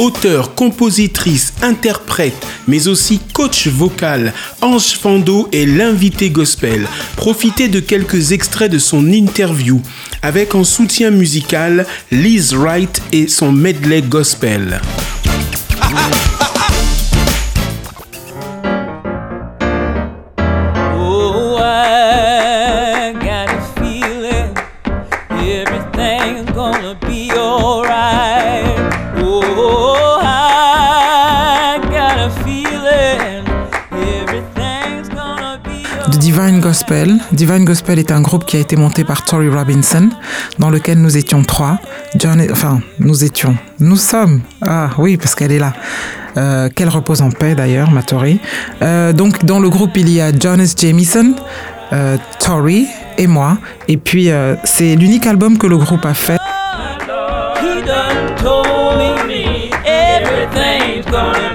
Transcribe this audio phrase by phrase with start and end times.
[0.00, 6.88] Auteur, compositrice, interprète, mais aussi coach vocal, Ange Fando est l'invité gospel.
[7.16, 9.82] Profitez de quelques extraits de son interview
[10.22, 14.80] avec en soutien musical Liz Wright et son medley gospel.
[20.96, 21.58] Oh,
[26.54, 28.29] gonna be alright.
[36.20, 37.16] Divine Gospel.
[37.32, 40.10] Divine Gospel est un groupe qui a été monté par Tori Robinson,
[40.58, 41.78] dans lequel nous étions trois.
[42.50, 44.42] Enfin, nous étions, nous sommes.
[44.60, 45.72] Ah oui, parce qu'elle est là.
[46.36, 48.38] Euh, Qu'elle repose en paix d'ailleurs, ma Tori.
[48.82, 51.36] Euh, donc dans le groupe il y a Jonas Jamieson,
[51.94, 53.56] euh, Tori et moi.
[53.88, 54.28] Et puis
[54.64, 56.36] c'est l'unique album que le groupe a fait.
[60.82, 61.50] He done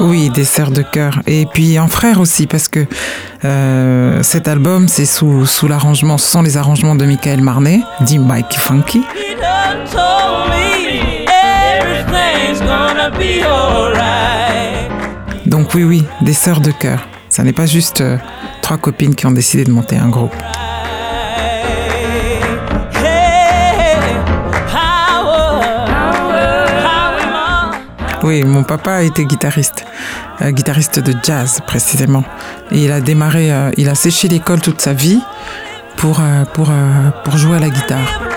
[0.00, 1.20] Oui, des sœurs de cœur.
[1.26, 2.86] Et puis en frère aussi, parce que
[3.44, 8.54] euh, cet album, c'est sous, sous l'arrangement, sont les arrangements de Michael Marnet, dit Mike
[8.58, 9.02] Funky.
[15.46, 17.06] Donc oui, oui, des sœurs de cœur.
[17.28, 18.16] Ça n'est pas juste euh,
[18.62, 20.34] trois copines qui ont décidé de monter un groupe.
[28.30, 29.84] Oui, mon papa été guitariste,
[30.40, 32.22] euh, guitariste de jazz précisément.
[32.70, 35.20] Il a démarré, euh, il a séché l'école toute sa vie
[35.96, 36.22] pour,
[36.54, 38.29] pour, euh, pour jouer à la guitare.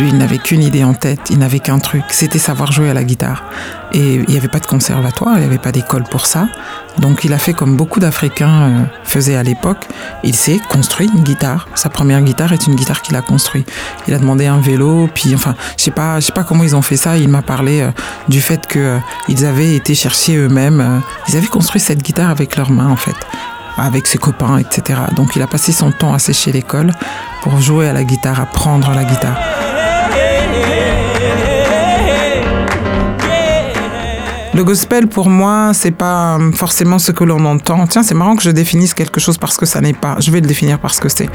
[0.00, 2.94] Lui, il n'avait qu'une idée en tête, il n'avait qu'un truc, c'était savoir jouer à
[2.94, 3.44] la guitare.
[3.92, 6.48] Et il n'y avait pas de conservatoire, il n'y avait pas d'école pour ça.
[6.96, 9.86] Donc il a fait comme beaucoup d'Africains euh, faisaient à l'époque,
[10.24, 11.68] il s'est construit une guitare.
[11.74, 13.70] Sa première guitare est une guitare qu'il a construite.
[14.08, 16.74] Il a demandé un vélo, puis enfin, je sais pas, je sais pas comment ils
[16.74, 17.18] ont fait ça.
[17.18, 17.90] Il m'a parlé euh,
[18.26, 22.70] du fait que euh, avaient été chercher eux-mêmes, ils avaient construit cette guitare avec leurs
[22.70, 23.16] mains en fait
[23.76, 25.00] avec ses copains, etc.
[25.14, 26.92] Donc il a passé son temps à sécher l'école
[27.42, 29.38] pour jouer à la guitare, apprendre la guitare.
[34.60, 37.86] Le gospel, pour moi, c'est pas euh, forcément ce que l'on entend.
[37.86, 40.16] Tiens, c'est marrant que je définisse quelque chose parce que ça n'est pas.
[40.20, 41.30] Je vais le définir parce que c'est.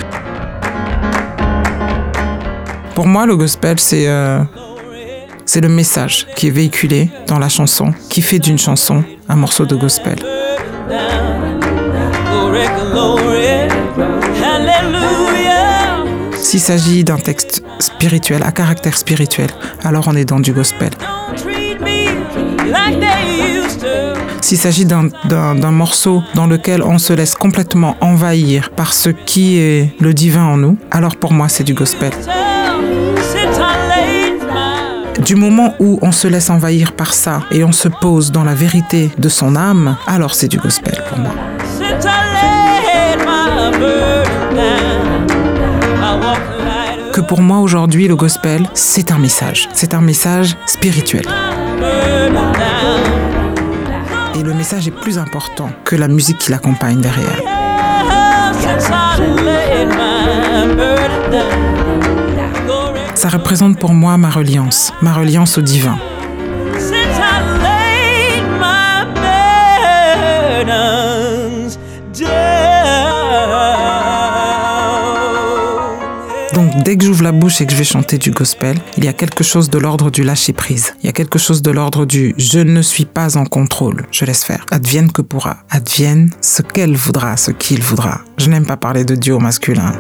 [2.94, 4.44] Pour moi, le gospel, c'est euh,
[5.44, 9.66] c'est le message qui est véhiculé dans la chanson, qui fait d'une chanson un morceau
[9.66, 10.20] de gospel.
[16.36, 19.50] S'il s'agit d'un texte spirituel, à caractère spirituel,
[19.84, 20.92] alors on est dans du gospel.
[24.42, 25.10] S'il s'agit d'un-
[25.72, 30.58] morceau dans lequel on se laisse complètement envahir par ce qui est le divin en
[30.58, 32.12] nous, alors pour moi c'est du gospel.
[35.24, 38.54] Du moment où on se laisse envahir par ça et on se pose dans la
[38.54, 41.32] vérité de son âme, alors c'est du gospel pour moi.
[47.14, 51.26] Que pour moi aujourd'hui le gospel c'est un message, c'est un message spirituel.
[54.36, 57.42] Et le message est plus important que la musique qui l'accompagne derrière.
[63.16, 65.98] Ça représente pour moi ma reliance, ma reliance au divin.
[76.56, 79.10] Donc dès que j'ouvre la bouche et que je vais chanter du gospel, il y
[79.10, 80.94] a quelque chose de l'ordre du lâcher prise.
[81.04, 84.24] Il y a quelque chose de l'ordre du je ne suis pas en contrôle, je
[84.24, 84.66] laisse faire.
[84.72, 85.58] Advienne que pourra.
[85.70, 88.22] Advienne ce qu'elle voudra, ce qu'il voudra.
[88.38, 89.92] Je n'aime pas parler de Dieu au masculin.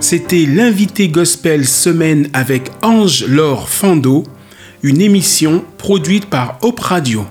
[0.00, 4.24] C'était l'invité gospel semaine avec Ange Laure Fando,
[4.82, 7.26] une émission produite par Hop Radio.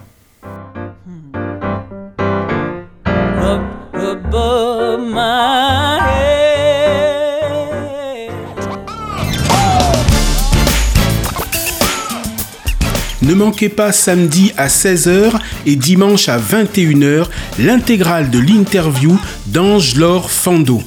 [13.24, 15.32] Ne manquez pas samedi à 16h
[15.66, 17.28] et dimanche à 21h
[17.58, 20.84] l'intégrale de l'interview d'Ange Laure Fando.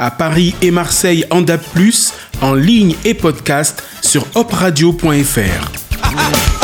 [0.00, 1.60] À Paris et Marseille en DAB+,
[2.40, 6.57] en ligne et podcast sur hopradio.fr.